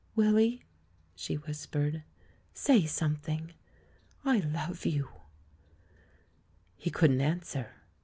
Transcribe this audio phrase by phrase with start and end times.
[0.15, 0.63] "Willy,"
[1.15, 2.01] she whispered,
[2.55, 3.53] "say something—
[4.25, 5.09] I love you!'*
[6.75, 7.75] He couldn't answer.